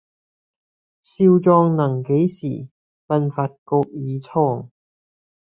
[1.03, 2.69] 少壯能几時，
[3.07, 4.69] 鬢發各已蒼。